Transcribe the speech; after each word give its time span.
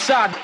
outside. 0.00 0.39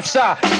Hafsa. 0.00 0.59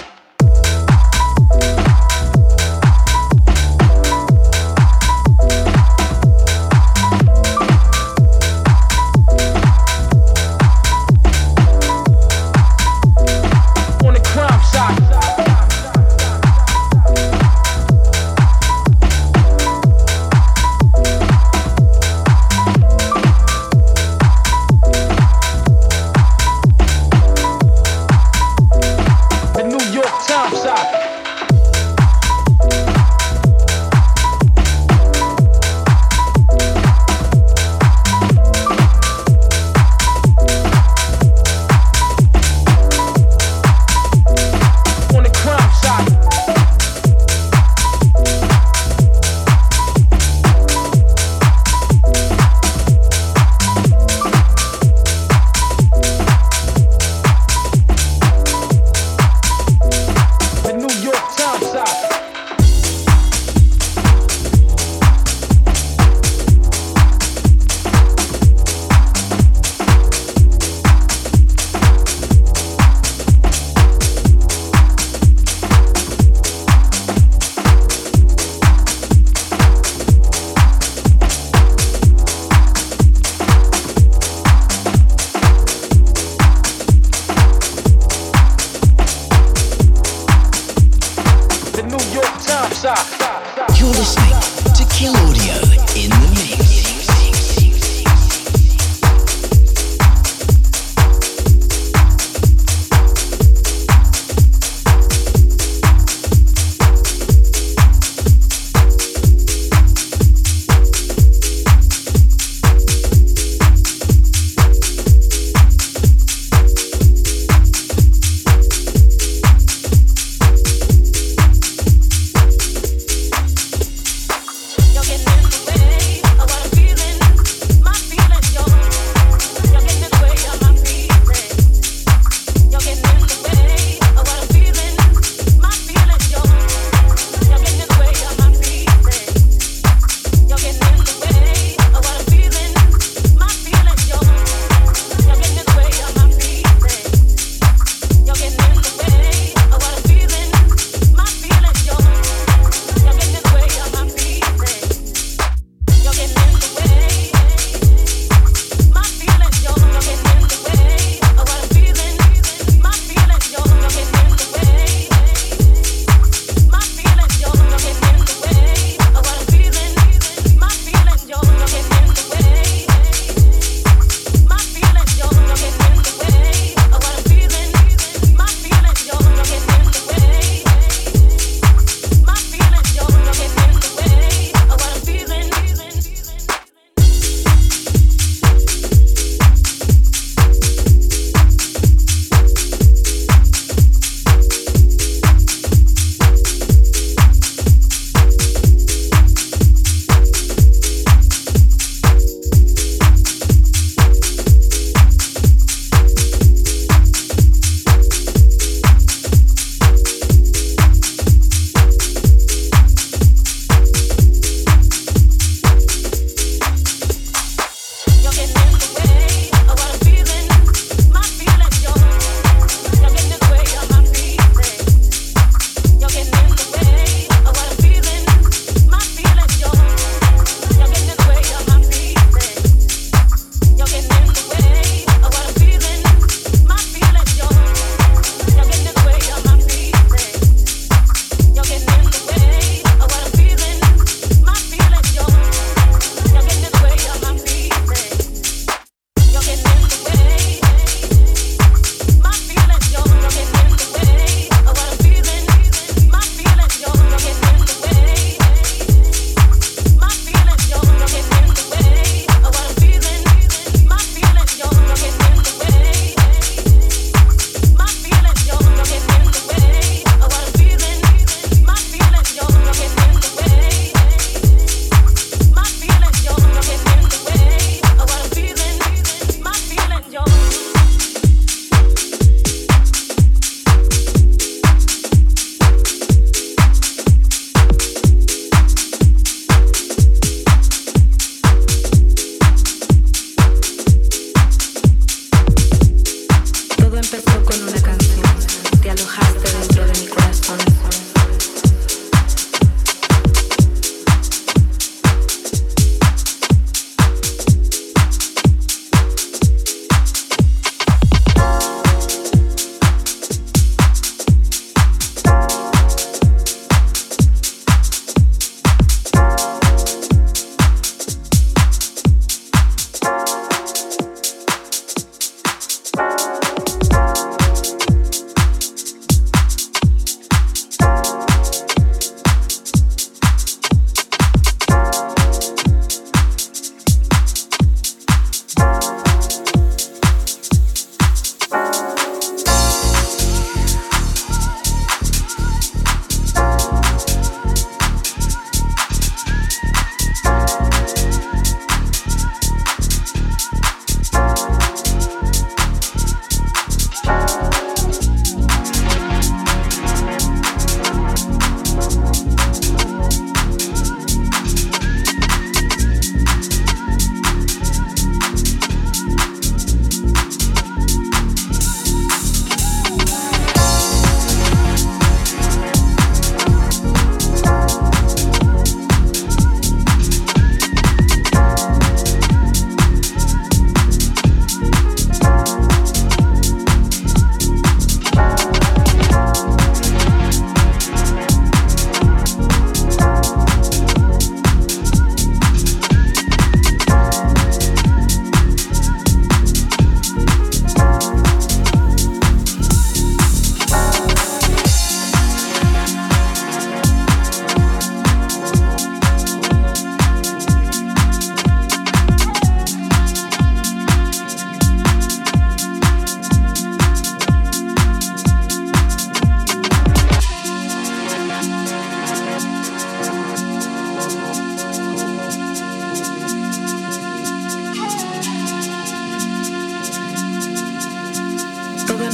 the 91.82 91.86
New 91.96 92.12
York 92.12 92.32
Times. 92.42 92.84
Ah, 92.84 92.94
ah, 93.20 93.66
ah. 93.68 93.78
You're 93.78 93.88
listening 93.88 94.74
to 94.74 94.84
Kill 94.94 95.14
Audio 95.16 95.54
in 95.96 96.10
the 96.10 96.28
mix. 96.34 96.99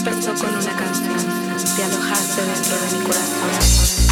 despertó 0.07 0.40
con 0.40 0.54
una 0.54 0.76
canción, 0.76 1.18
te 1.74 1.82
alojaste 1.82 2.44
dentro 2.44 2.76
de 2.78 2.98
mi 2.98 3.04
corazón. 3.04 4.05